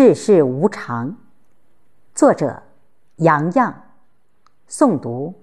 [0.00, 1.16] 世事无常，
[2.14, 2.62] 作者
[3.16, 3.74] 杨绛，
[4.68, 5.34] 诵读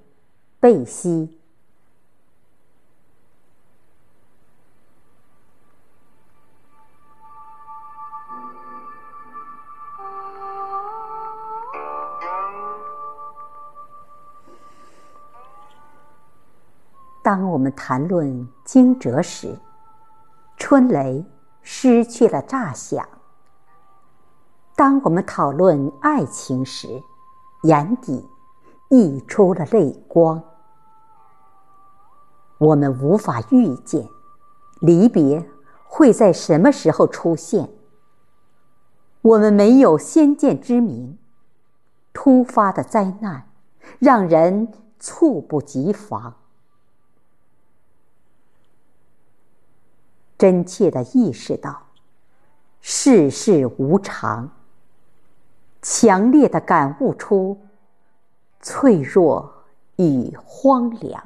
[0.61, 1.37] 贝西。
[17.21, 19.59] 当我们谈论惊蛰时，
[20.55, 21.25] 春雷
[21.61, 23.05] 失去了炸响。
[24.75, 27.01] 当我们讨论爱情时，
[27.63, 28.27] 眼底
[28.89, 30.43] 溢出了泪光。
[32.57, 34.07] 我们无法预见
[34.81, 35.49] 离别
[35.85, 37.69] 会在什么时候出现。
[39.21, 41.17] 我们没有先见之明，
[42.11, 43.49] 突发的灾难
[43.97, 46.35] 让人猝不及防。
[50.37, 51.83] 真切的意识到
[52.81, 54.51] 世事无常。
[55.87, 57.61] 强烈的感悟出
[58.59, 59.65] 脆弱
[59.97, 61.23] 与荒凉，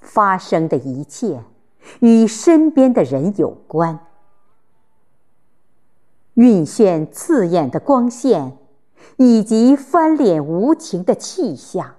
[0.00, 1.44] 发生的一切
[1.98, 4.06] 与身边的人有关，
[6.34, 8.56] 晕眩刺眼的光线
[9.18, 11.94] 以及翻脸无情的气象，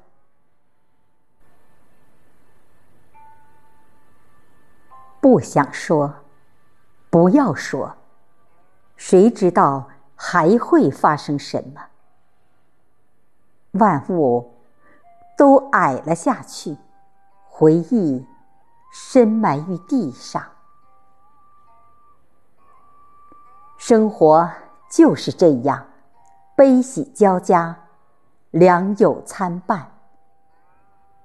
[5.19, 6.15] 不想说，
[7.11, 7.95] 不要说。
[9.03, 11.81] 谁知道还会发生什么？
[13.71, 14.53] 万物
[15.35, 16.77] 都矮了下去，
[17.49, 18.23] 回忆
[18.93, 20.43] 深埋于地上。
[23.79, 24.47] 生活
[24.87, 25.87] 就是这样，
[26.55, 27.75] 悲喜交加，
[28.51, 29.91] 良莠参半。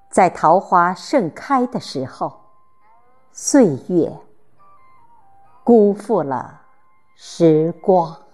[0.09, 2.41] 在桃花盛开的时候，
[3.33, 4.19] 岁月
[5.63, 6.63] 辜负了。
[7.17, 8.26] 时光。